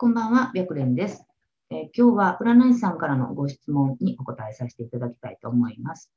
[0.00, 1.26] こんばんは、白蓮です、
[1.68, 6.10] えー今日は占い師さんからのご質問にお答えさせていただきたいと思います。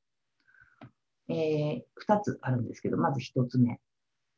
[1.28, 3.81] えー2つあるんですけど、まず1つ目。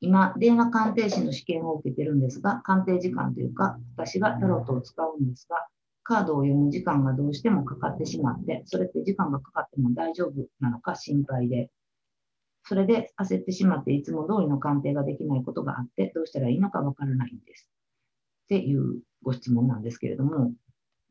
[0.01, 5.57] 今、電話鑑定士の試験を受けてるんですが、鑑定時間というか、私がタロットを使うんですが、
[6.01, 11.69] カードを読む時間がどうしてもかかってしまって、それって時間がかかっても大丈夫なのか心配で、
[12.63, 17.69] それで焦ってしまっていつも通りの鑑定ができないことがあって、どうしたらいいのかわからないんです。
[18.45, 20.53] っていうご質問なんですけれども、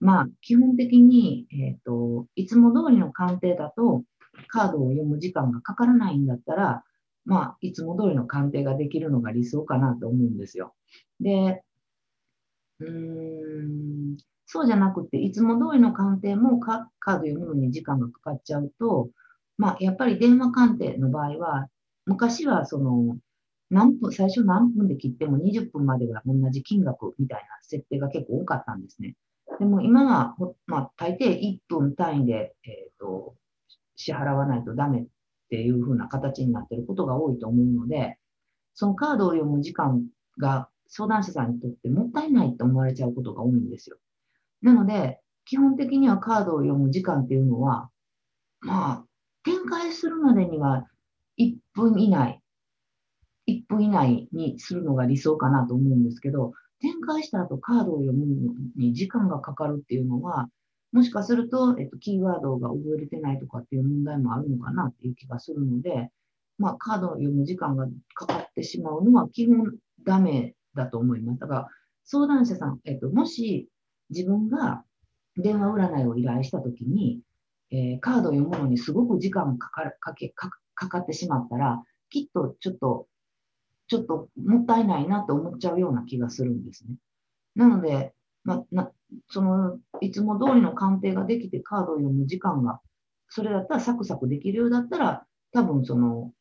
[0.00, 4.04] まあ、基本的に、えっ、と、いつも通りの鑑定だと、
[4.48, 6.84] カードを読む時間がかからないんだったら、
[7.24, 10.74] まあ、いつも通りの鑑定ができるのが理想かなと思うんですよ。
[11.20, 11.62] で、
[12.80, 12.88] うー
[14.14, 19.10] ん、そうじゃなくて、いつも通りの鑑定もカカード読むのに時間がかかっちゃうと、
[19.58, 21.68] まあ、やっぱり電話鑑定の場合は、
[22.06, 23.16] 昔はその、
[23.74, 29.16] 何分、最初何分で切っても20分までが同じ金額みたいな設定が結構多かったんですね。
[29.58, 30.36] でも今は、
[30.66, 33.34] まあ、大抵1分単位で、えー、と
[33.96, 35.06] 支払わないとダメっ
[35.50, 38.16] ていう風な形になってることが多いと思うので、
[38.74, 40.06] そのカードを読む時間
[40.38, 43.96] が相談者さんにとってもったいないと思われちゃうことが多いんですよ。
[44.62, 47.90] なので、基本的にはカードを読む時間っていうのは、
[48.60, 49.04] まあ、
[49.44, 50.86] 展開するまでには
[51.38, 52.40] 1分以内、
[53.46, 60.48] 1分以内にするのが理想かなと思うんですけど、展開した後カードを読むのに時間がかかるっていうのは、
[60.92, 66.10] もしかすると、えっと、キーワードが覚えれてないとかっていう問題もあるのかなっていう気がするので、
[66.56, 71.40] まあ、カードを読む時間がかかってしまうのは基本ダメだと思います。
[71.40, 71.68] だから、
[72.04, 73.68] 相談者さん、えっと、もし
[74.10, 74.84] 自分が
[75.36, 77.20] 電話占いを依頼したときに、
[77.70, 80.50] えーカードを読むのにすごく時間がかかかけか
[80.88, 83.08] かってしまったら、きっとちょっと、
[83.94, 86.96] ちょっともったいないなと思っちゃうような気がするんですね。
[87.54, 88.90] なので、ま、な
[89.28, 92.80] そのいつも通りの鑑定ができてカードを読む時間が、
[93.28, 96.32] それだったらサクサクできるようだったら、多分その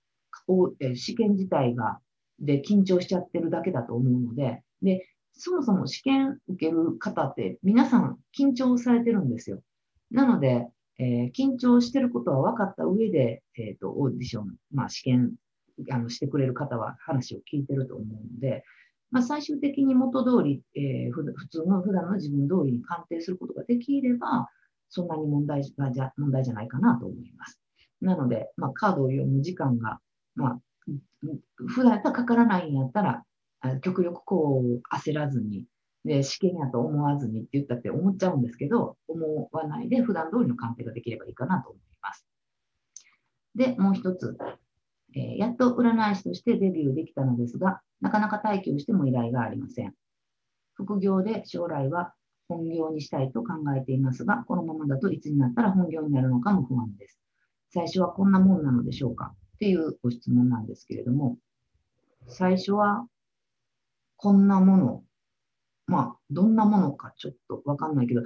[0.47, 1.99] おえ試験自体が
[2.39, 9.61] で緊張しちゃってるだけだと思うので、でそもそも試験受ける方って皆さん緊張されてるんですよ。
[10.09, 10.67] なので、
[10.97, 15.33] えー緊張してることは分かった上で、えー、とオーディション、まあ、試験
[15.91, 18.63] あのしてくれる方は話を聞いてると思うので、
[19.11, 24.49] まあ、最終的に元通り、えー普通の普段の自分通りに鑑定することができれば、
[24.89, 27.59] そんなに問題がじゃ問題じゃないかなと思います。
[28.01, 29.99] なので、まあ、カードを読む時間が、
[30.35, 33.23] まあ、うん普段やったらかからないんやったら、
[33.81, 35.65] 極力こう焦らずに、
[36.05, 42.25] で試験やと思わずにって言ったって思っちゃうんですけど、思わないで普段通りの鑑定ができればいいかなと思います。
[43.55, 44.37] で、もう一つ、
[45.15, 49.93] えやっと占い師としてデビューできたのですが、なかなか待機をしても依頼がありません。
[50.73, 52.13] 副業で将来は
[52.47, 57.19] 本業にしたいと考えていますが、このままだといつになったら本業になるのかも不安です。
[57.71, 59.33] 最初はこんなもんなのでしょうか？
[59.55, 61.37] っていうご質問なんですけれども、
[62.27, 63.05] 最初は
[64.17, 65.03] こんなもの、
[65.87, 68.23] まあ、どんなものかちょっとわかんないけど、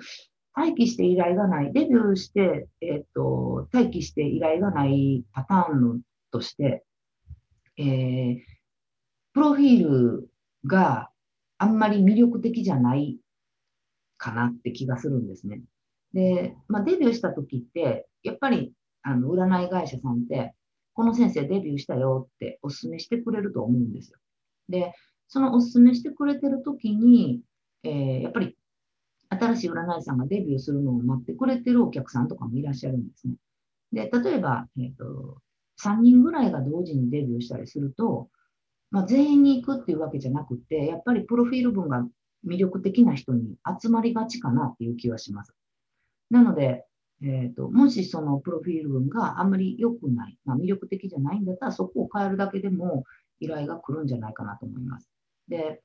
[0.56, 6.00] 待機して依頼がない、デビューして、えっ、と、待機して依頼がないパターンの
[6.38, 6.84] として、
[7.78, 8.38] えー
[9.34, 10.30] プロフィール
[10.66, 11.12] が
[11.60, 13.20] あんまり魅力的じゃない
[14.18, 15.62] かなって気がするんですね。
[16.12, 20.56] で、まあ、デビューした時って、やっぱりあの占い会社さんって、
[20.94, 24.18] この先生デビューしたよってお勧めしてくれると思うんですよ。
[24.70, 24.96] で、
[25.28, 27.42] そのお勧めしてくれてる時に、
[27.84, 28.58] えーやっぱり
[29.30, 33.36] 新しい占い師さんがデビューするのを待ってくれてるお客さんとかもいらっしゃるんですね。
[33.92, 35.42] で、例えば、えっ、と、
[35.84, 38.30] 3人ぐらいが同時にデビューしたりすると、
[38.90, 42.06] まあ、全員に行くっていうわけじゃなくて、やっぱりプロフィール文が
[42.46, 45.54] 魅力的な人に集まりがちかなっていう気はします。
[46.30, 46.86] なので、
[47.22, 53.04] えー、ともしそのプロフィール文があんまり良くない、まあ、魅力的じゃないんだったら、そこを変えるだけでも
[53.40, 55.10] 依頼が来るんじゃないかなと思います。
[55.48, 55.82] で、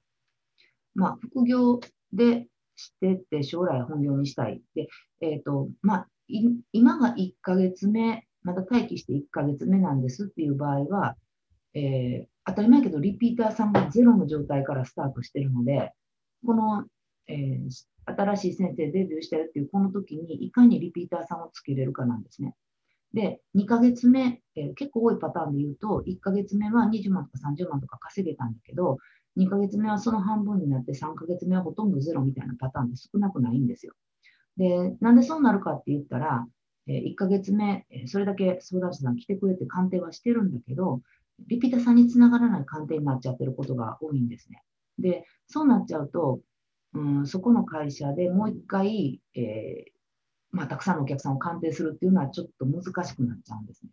[0.94, 1.80] まあ、副業
[2.12, 2.46] で
[2.76, 4.62] してって将来本業にしたい。
[4.74, 4.88] で、
[5.20, 11.16] えっ、と、まあ、今が1ヶ月目、また待機して1ヶ月目なんですっていう場合は、
[11.74, 15.92] えー当たり前けど、リピーターさんがゼロの状態からスタートしてるので、
[16.44, 16.84] この、
[17.28, 17.70] えー
[18.04, 22.56] 新しい先生デビューしてるっていうこの時にいかにリピーターさんをつけれるかなんですね。
[23.14, 28.98] で、2ヶ月目、えー結構多いパターンで言うと、1ヶ月目は20万とか30万とか稼げたんだけど、
[29.36, 33.92] 2ヶ月目はその半分になって、3ヶ月目はほとんどゼロみたいなパターンって少なくないんですよ。
[34.56, 36.44] で、なんでそうなるかって言ったら、
[36.86, 41.00] え1ヶ月目、それだけ相談者さん来てくれて鑑定はしてるんだけど、
[41.46, 44.62] リピーターさんにつながらない鑑定になっちゃってることが多いんですね。
[44.98, 46.40] で、そうなっちゃうと、
[46.94, 49.92] うん、そこの会社でもう一回、えー、
[50.50, 53.90] まあ、たくさんのお客さんを鑑定するっていうのはちょっと難しくなっちゃうんですね。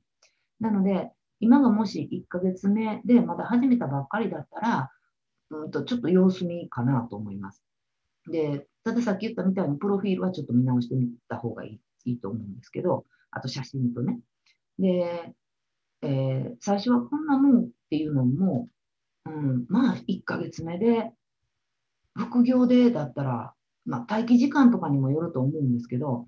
[0.60, 4.92] なので、今がもし1ヶ月目でまだ始めたばっかりだったら、
[5.52, 7.64] うんとちょっと様子見かなと思います。
[8.30, 14.20] で、たださっき言ったみたいにプロフィールはちょっと見直してみた方がいいいいと思うんですけど、あと写真とね。
[14.78, 15.34] で、
[16.02, 18.70] えー、最初はこんなもんっていうのも、
[19.26, 21.12] うん、まあ1ヶ月目で、
[22.16, 23.54] 副業でだったら、
[23.86, 26.28] まあ待機時間とかにもよると思うんですけど、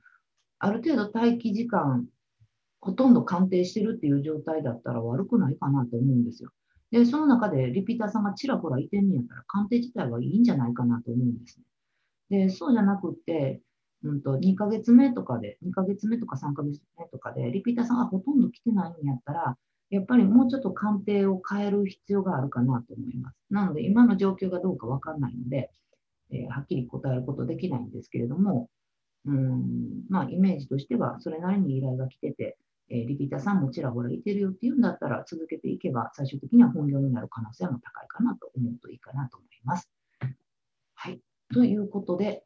[0.59, 2.06] ある程度待機時間、
[2.81, 6.51] ほとんど鑑定してるっていう状態だったら悪くないかなと思うんですよ。
[6.91, 11.59] で、その中でリピーターさんがちらほらいてんねやったら、鑑定自体はいいんじゃないかなと思うんです
[12.29, 12.45] ね。
[12.45, 13.62] で、そうじゃなくって、
[14.03, 19.57] うんと、2ヶ月目とかで、2ヶ月目とか3ヶ月目とかで、リピーターさんがほとんど来てないんやったら、
[19.92, 23.36] やっぱりもうちょっと鑑定を変える必要があるかなと思います。
[23.50, 25.69] なので、今の状況がどうかわかんないので、
[26.31, 28.69] えー、はっきり答えることできないんですけれども、
[29.25, 32.57] うんまあ、イメージとしては、それなりに依頼が来てて、
[32.89, 39.89] えー、リピーターさんもちらほらいてるよっていうんだったら、続けていけば、最終的には本業になる可能性も高いかなと思うといいかなと思います。
[40.95, 41.19] はい。
[41.53, 42.44] ということで、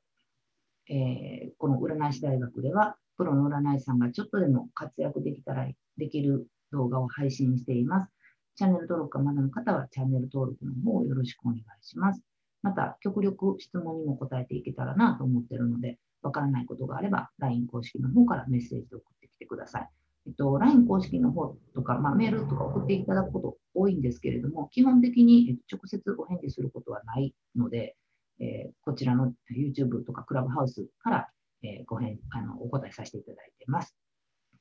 [0.90, 5.68] えー、この占い師大学では、プロの占い師さんがちょっとでも活躍できたら、
[5.98, 8.12] できる動画を配信しています。
[8.56, 12.22] チャンネル登録がまだの方は、チャンネル登録の方をよろしくお願いします。
[12.62, 19.90] また、極力質問にも答えていけたらなと思っているので、わからないことがあれば、LINE 公式の方からメッセージで送ってきてください。
[20.28, 27.96] えっと、LINE 公式の方とか、まあ、メールとか送っていただくこと多いんですけれども、基本的に直接お返事することはないので、
[28.40, 31.30] えー、こちらの YouTube とかクラブハウスから、
[31.64, 33.96] えー、ご返あのお答えさせていただいています。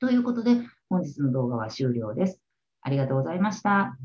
[0.00, 0.56] ということで、
[0.88, 2.40] 本日の動画は終了です。
[2.82, 3.96] ありがとうございました。